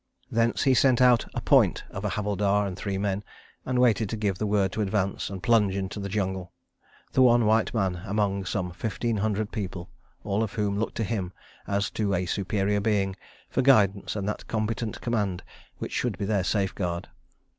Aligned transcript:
Thence 0.31 0.63
he 0.63 0.73
sent 0.73 0.99
out 0.99 1.25
a 1.35 1.41
"point" 1.41 1.83
of 1.91 2.03
a 2.03 2.09
Havildar 2.09 2.65
and 2.65 2.75
three 2.75 2.97
men, 2.97 3.23
and 3.67 3.77
waited 3.77 4.09
to 4.09 4.17
give 4.17 4.39
the 4.39 4.47
word 4.47 4.71
to 4.71 4.81
advance, 4.81 5.29
and 5.29 5.43
plunge 5.43 5.75
into 5.75 5.99
the 5.99 6.09
jungle, 6.09 6.51
the 7.11 7.21
one 7.21 7.45
white 7.45 7.71
man 7.71 8.01
among 8.07 8.45
some 8.45 8.71
fifteen 8.71 9.17
hundred 9.17 9.51
people, 9.51 9.91
all 10.23 10.41
of 10.41 10.53
whom 10.53 10.75
looked 10.79 10.95
to 10.97 11.03
him, 11.03 11.33
as 11.67 11.91
to 11.91 12.15
a 12.15 12.25
Superior 12.25 12.79
Being, 12.79 13.15
for 13.47 13.61
guidance 13.61 14.15
and 14.15 14.27
that 14.27 14.47
competent 14.47 15.01
command 15.01 15.43
which 15.77 15.91
should 15.91 16.17
be 16.17 16.25
their 16.25 16.43
safeguard. 16.43 17.07